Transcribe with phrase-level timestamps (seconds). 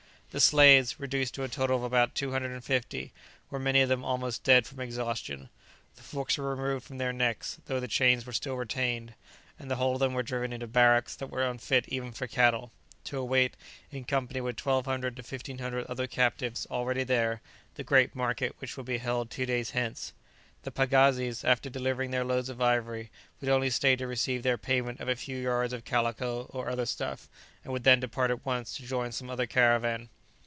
[0.33, 3.11] The slaves, reduced to a total of about two hundred and fifty,
[3.49, 5.49] were many of them almost dead from exhaustion;
[5.97, 9.13] the forks were removed from their necks, though the chains were still retained,
[9.59, 12.71] and the whole of them were driven into barracks that were unfit even for cattle,
[13.03, 13.57] to await
[13.91, 17.41] (in company with 1200 to 1500 other captives already there)
[17.75, 20.13] the great market which would be held two days hence.
[20.63, 23.11] The pagazis, after delivering their loads of ivory,
[23.41, 26.85] would only stay to receive their payment of a few yards of calico or other
[26.85, 27.27] stuff,
[27.65, 30.07] and would then depart at once to join some other caravan.